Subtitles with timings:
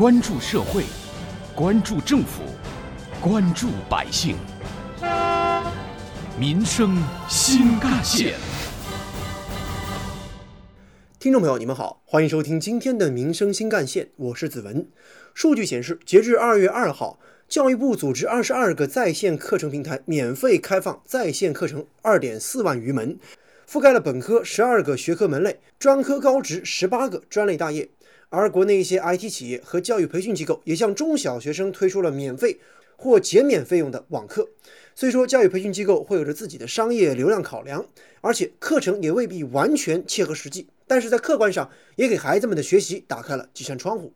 [0.00, 0.84] 关注社会，
[1.54, 2.40] 关注政府，
[3.20, 4.34] 关注百姓，
[6.38, 6.96] 民生
[7.28, 8.32] 新干线。
[11.18, 14.88] 听众朋友，你们好，欢迎收听今天的《民生新干线》，我是子文。
[15.34, 23.18] 数据显示，截至二月二号，教育部组织二十二个在线课程平台免费开放在线课程二点四万余门，
[23.68, 27.90] 覆盖了本科十二个学科门类，专科高职十八个专类大业。
[28.30, 32.58] 而国内一些 IT 企业和教育培训机构也向中小学生推出了免费
[32.96, 34.48] 或减免费用的网课。
[34.94, 37.84] 虽说教育培训机构会有着自己的商业流量考量，
[38.20, 44.12] 而且课程也未必完全切合实际，但是在客观上也给孩子们的学习打开了几扇窗户。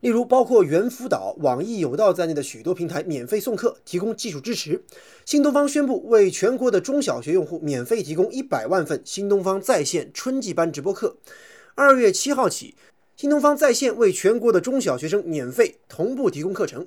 [0.00, 4.84] 例如，包括猿辅导、网易有道在内的许多平台免费送课，提供技术支持。
[5.24, 11.16] 新东方宣布为全国的中小学用户免费提供一百万份新东方在线春季班直播课。
[11.74, 12.74] 二月七号起。
[13.16, 16.84] 新东方在线为全国的中小学生免费同步提供课程，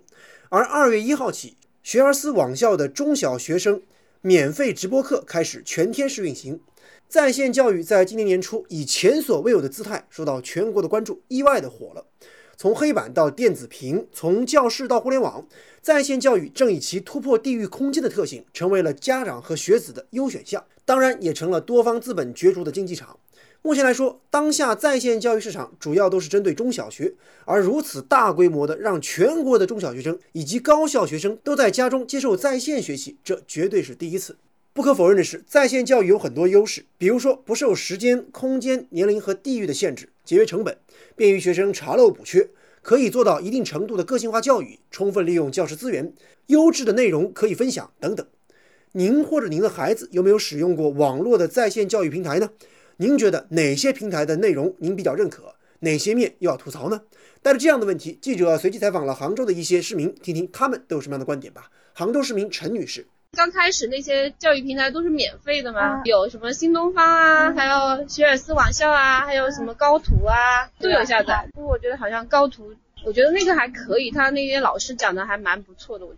[0.49, 3.81] 而二月一号起，学而思网校的中小学生
[4.19, 6.59] 免费直播课开始全天式运行。
[7.07, 12.05] 在线教育在今年年初以前所未有的姿态受到全国的关注，意外的火了。
[12.57, 15.47] 从黑板到电子屏，从教室到互联网，
[15.81, 23.17] 在线教育正以其突破地域空间的特性，成为了家长和学子的优选项，当然也成了多方资本角逐的竞技场。
[23.61, 27.13] 目前来说，当下在线教育市场主要都是针对中小学，
[27.43, 34.37] 而如此大规模的让全国的中小学生以及高校学生都在家中接受在线学习，这绝对是第一次。
[34.71, 40.77] 不可否认的是，在线教育有很多优势，比如说不受时间、空间、年龄和地域的限制，节约成本，
[41.15, 42.47] 便于学生查漏补缺，
[42.83, 46.13] 可以做到一定程度的个性化教育，充分利用教师资源，
[46.45, 48.25] 优质的内容可以分享等等。
[48.93, 52.49] 您或者您的孩子有没有使用过网络的在线教育平台呢？
[52.99, 55.53] 您觉得哪些平台的内容您比较认可？
[55.79, 56.99] 哪些面又要吐槽呢？
[57.43, 61.69] 带着这样的问题，记者随机采访了杭州的一些市民，听听他们都有什么样的观点吧。
[61.93, 71.47] 杭州市民陈女士：刚开始那些教育平台都是免费的嘛，有什么新东方啊，还有学而思网校啊，还有什么高途啊，都有下载。
[71.53, 72.73] 不过我觉得好像高途，
[73.05, 76.07] 我觉得那个还可以，他那些老师讲的还蛮不错的。
[76.07, 76.15] 我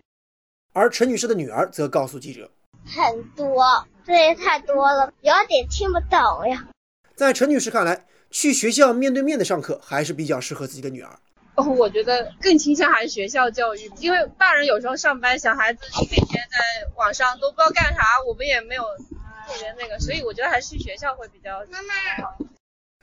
[0.71, 2.49] 而陈女士的女儿则告诉记者。
[2.89, 6.67] 很多，这也太多了，有点听不懂呀。
[7.15, 11.19] 在陈女士看来，去学校面对面的上课还是比较适合自己的女儿。
[11.55, 16.57] 哦，我觉得更倾向还是学校教育，因为大人有时候上班，小孩子每天在
[16.95, 21.59] 网上都不知道干啥，我们也没有特别那个，所以我觉得还是去学校会比较。
[21.69, 22.47] 妈妈。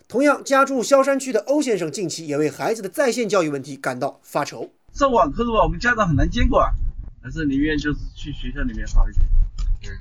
[0.09, 4.71] 同样，家住萧山区的欧先生近期也为孩子的在线教育问题感到发愁。
[4.95, 6.73] 上网课的话，我们家长很难监管，
[7.23, 9.27] 还是宁愿就是去学校里面好一点。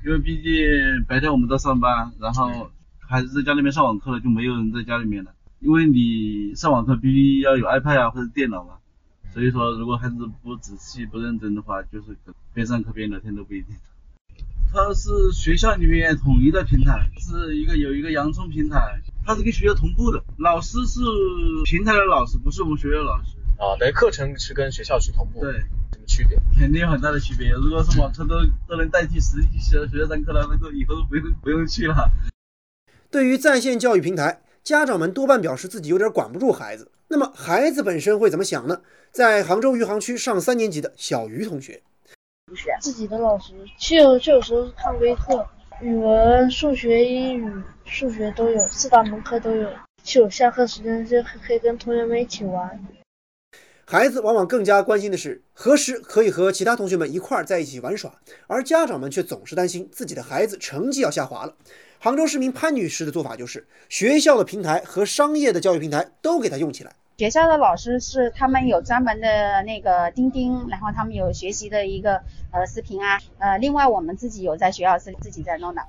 [0.04, 0.52] 因为毕竟
[1.08, 5.32] 白天我们在上班，然后孩子在家里面上网课了，就没有人在家里面了。
[5.60, 8.74] 因为你上网课必须要有 iPad 啊或者电脑嘛，
[9.32, 12.16] 所以说如果孩子不仔细不认真的话，就是
[12.52, 13.74] 边上课边聊天都不一定。
[14.72, 21.00] 它是学校里面统一的平台，是一个有一个洋葱平台，它是跟学校同步的，老师是
[21.64, 23.35] 平台的老师，不是我们学校老师。
[23.58, 25.40] 啊，等于课程是跟学校去同步。
[25.40, 25.52] 对。
[25.92, 27.50] 什么区别肯定有很大的区别。
[27.50, 28.34] 如果是网课都
[28.68, 32.10] 都能代替实际学学校上课了，那个以后都不用不用去了。
[33.10, 36.90] 对于在线教育平台，家长们多半表示自己有点管不住孩子。
[37.08, 38.80] 那么孩子本身会怎么想呢？
[39.12, 41.80] 在杭州余杭区上三年级的小于同学，
[42.46, 45.46] 不是自己的老师，就就有时候看微课，
[45.80, 49.70] 语文、数学、英语、数学都有，四大门课都有。
[50.02, 52.84] 就有下课时间就可以跟同学们一起玩。
[53.88, 58.12] 孩子往往更加关心的是何时可以和其他同学们一块儿在一起玩耍，
[58.48, 61.54] 而家长们却总是担心自己的孩子成绩要下滑了。
[62.00, 66.92] 杭州市民潘女士的做法就是，学校的平台和商业的教育平台都给他用起来。
[67.18, 72.20] 学校的老师是他们有专门的那个钉钉，然后他们有学习的一个
[72.50, 75.80] 呃视频啊，呃，另外我们自己有在学校是自己在弄的。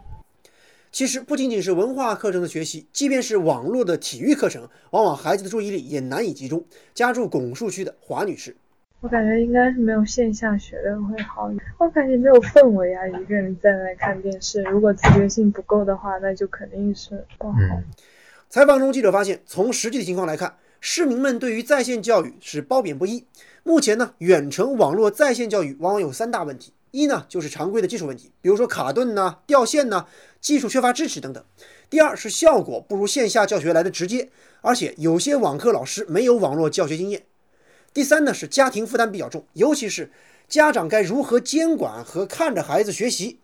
[0.97, 6.65] 其实不仅仅是文化课程的学习，即便是网络的体育课程，往往孩子的注意力也难以集中。
[6.95, 8.57] 家住拱墅区的华女士，
[9.01, 11.63] 我感觉应该是没有线下学的会好一点。
[11.77, 17.59] 我感觉没有氛围啊，一个人在那看电视，如果自觉性不够的话，那就肯定是不好。
[18.49, 23.23] 采访中，记者发现，从实际的情况来看，市民们对于在线教育是褒贬不一。
[23.61, 26.73] 目前呢，远程网络在线教育往往有三大问题。
[26.91, 30.05] 一呢，就是常规的技术问题，比如说卡顿呐、掉线呐、
[30.39, 31.43] 技术缺乏支持等等。
[31.89, 34.29] 第二是效果不如线下教学来的直接，
[34.61, 37.23] 而且有些网课老师没有网络教学经验。
[37.93, 40.11] 第三呢是家庭负担比较重，尤其是
[40.47, 43.39] 家长该如何监管和看着孩子学习，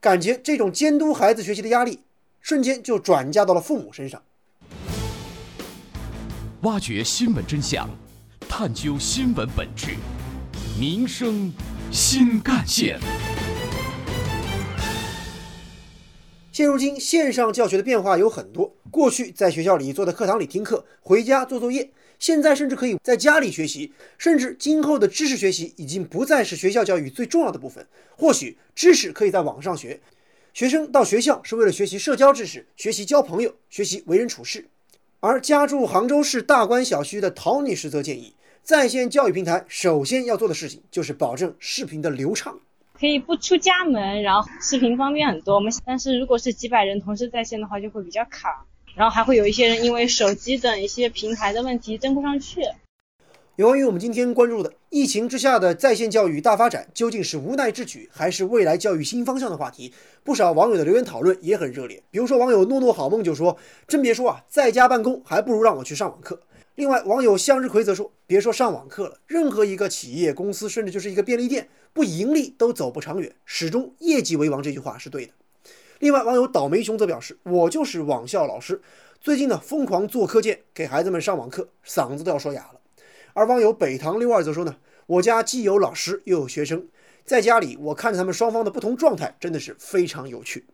[0.00, 2.00] 感觉这种监督孩子学习的压力
[2.40, 4.22] 瞬间就转嫁到了父母身上。
[6.62, 7.88] 挖掘新闻真相，
[8.48, 9.94] 探究新闻本质，
[10.78, 11.52] 民生
[11.90, 12.98] 新干线。
[16.52, 18.74] 现如今，线上教学的变化有很多。
[18.90, 23.92] 过去在学校里坐在课堂里听课，回家做作业，现在甚至可以在家里学习。
[24.18, 27.86] 甚至今后的知识学习已经不再是学校教育最重要的部分。
[28.16, 30.00] 或许知识可以在网上学，
[30.52, 34.68] 学生到学校是为了学习社交知识、学习交朋友、学习为人处事。
[35.20, 38.34] 而家住杭州市大观小区的陶女士则建议，
[38.68, 42.54] 在线教育平台首先要做的事情就是保证视频的流畅。
[43.00, 45.54] 可以不出家门，然后视频方便很多。
[45.54, 52.60] 我们但是如果是几百人同时在线的话，就会比较卡，然后还会有一些人因为手机等一些平台的问题登不上去。
[53.56, 59.94] 有关于我们今天关注的疫情之下的在线教育大发展，究竟是无奈之举，还是未来教育新方向的话题？
[60.22, 62.02] 不少网友的留言讨论也很热烈。
[62.10, 63.56] 比如说网友诺诺好梦就说
[63.88, 66.38] ：“真别说啊，在家办公还不如让我去上网课。”
[66.78, 75.32] 另外，网友向日葵则说：“别说上网课了，任何一个企业公司，甚至就是一个便利店，不盈利都走不长远，始终业绩为王。”这句话是对的。
[75.98, 78.80] 另外，网友倒霉熊则表示：“我就是网校老师，
[79.20, 82.80] 最近呢疯狂做课件，给孩子们上网课，嗓子都要说哑了。”
[83.34, 84.76] 而网友北堂六二则说：“呢，
[85.06, 86.86] 我家既有老师又有学生，
[87.24, 90.64] 在家里我看着他们双方的不同状态，真的是非常有趣。”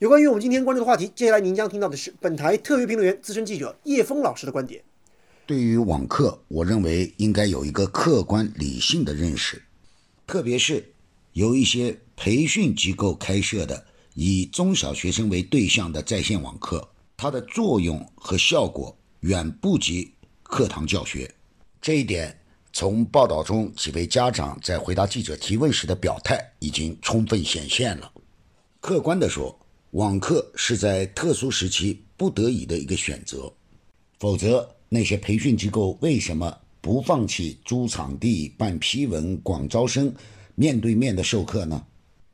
[0.00, 4.82] 有关于我们今天关注的话题，接下来您将听到的是本台特约评论员、资深记者叶峰老师的观点。
[5.44, 9.60] 对于网课，我认为应该有一个客观理性的认识，
[10.24, 10.94] 特别是
[11.32, 13.84] 有一些培训机构开设的
[14.14, 20.12] 以中小学生为对象的在线网课，它的作用和效果远不及
[20.44, 21.28] 课堂教学。
[21.80, 22.38] 这一点
[22.72, 28.12] 从报道中几位家长在回答记者提问时的表态已经充分显现了。
[28.80, 29.58] 客观地说，
[29.90, 33.52] 网课是在特殊时期不得已的一个选择，
[34.20, 34.76] 否则。
[34.94, 40.14] 那些培训机构为什么不放弃租场地、办批文、广招生、
[40.54, 41.82] 面对面的授课呢？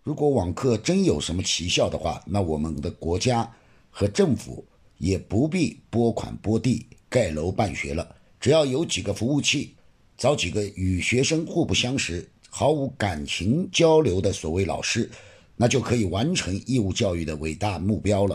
[0.02, 3.48] 如果网课真有什么奇效的话，那我们的国家
[3.90, 4.64] 和政府
[4.96, 9.76] 也不必拨款拨地盖楼办学了，只要有几个服务器，
[10.16, 15.08] 找几个与学生互不相识、毫无感情交流的所谓老师，
[15.54, 18.34] 那就可以完成义务教育的伟大目标了。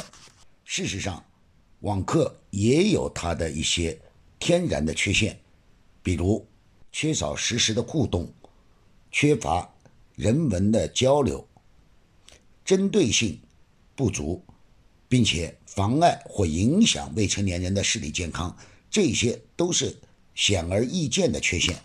[0.64, 1.22] 事实上，
[1.82, 4.00] 网课也有它的一些。
[4.44, 5.40] 天然的缺陷，
[6.02, 6.46] 比如
[6.92, 8.30] 缺少实时的互动，
[9.10, 9.74] 缺乏
[10.18, 11.48] 人文的交流，
[12.66, 13.40] 针对性
[13.96, 14.44] 不足，
[15.08, 18.54] 并且妨碍或影响未成年人的视力健康，
[18.92, 19.96] 这些都是
[20.36, 21.82] 显而易见的缺陷。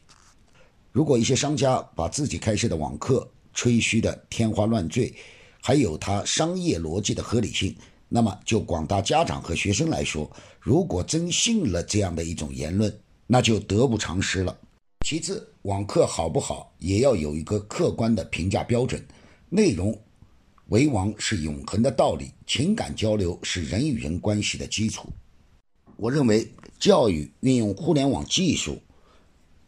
[0.90, 5.14] 如果一些商家把自己开设的网课吹嘘的天花乱坠，
[5.62, 7.76] 还有他商业逻辑的合理性。
[8.10, 12.90] 那么，就广大家长和学生来说，如果真信了这样的一种言论，
[13.26, 14.58] 那就得不偿失了。
[15.06, 19.06] 其次，网课好不好，也要有一个客观的评价标准。
[19.50, 19.98] 内容
[20.68, 25.10] 为王是永恒的道理，情感交流是人与人关系的基础。
[25.96, 28.80] 我认为，教育运用互联网技术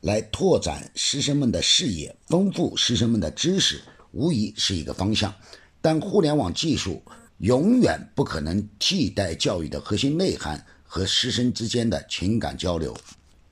[0.00, 3.82] 来拓展师生们的视野，丰富师生们的知识，
[4.12, 5.34] 无疑是一个方向。
[5.82, 7.02] 但互联网技术。
[7.40, 12.94] 永远不可能替代教育的核心内涵和师生之间的情感交流。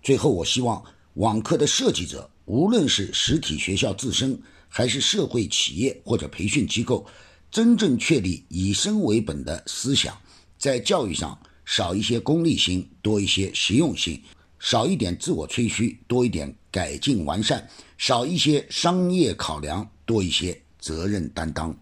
[0.03, 0.83] 最后，我希望
[1.15, 7.07] 网课的设计者，无论是实体学校自身，还是社会企业或者培训机构，
[7.51, 10.15] 真正确立以生为本的思想，
[10.59, 14.21] 在教育上少一些功利心，多一些实用性；
[14.59, 17.59] 少一点自我吹嘘，多一点改进完善；
[17.97, 21.75] 少一些商业考量，多一些责任担当。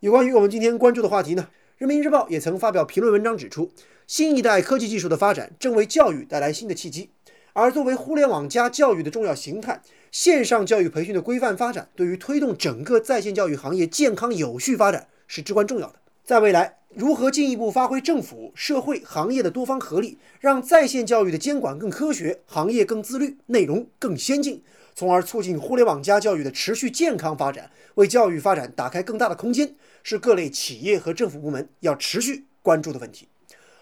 [0.00, 3.70] 有关于我们今天关注的话题呢，《人民日报》也曾发表评论文章指出，
[4.06, 7.10] 新一代科技技术的发展正为教育带来新的契机。
[7.52, 15.96] 而作为互联网加教育的重要形态，线上教育培训的规范发展，对于推动整个在线教育行业健康有序发展是至关重要的。
[16.24, 24.60] 在未来，如何进一步发挥政府、社会、行业的多方合力，让在线教育的监管更科学，行业更自律，内容更先进？
[24.94, 33.28] 从而促进互联网加教育的持续健康发展，为教育发展打开更大的空间，是各类企业和政府部门要持续关注的问题。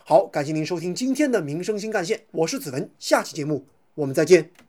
[0.05, 4.68] 好，感谢您收听今天的民生新干线，我是子文，下期节目我们再见。